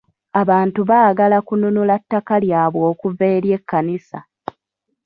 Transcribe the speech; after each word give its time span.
Abantu 0.41 0.79
baagala 0.89 1.37
kununula 1.47 1.95
takka 2.09 2.35
lyabwe 2.45 2.83
okuva 2.91 3.23
eri 3.35 3.49
ekkanisa. 3.57 4.19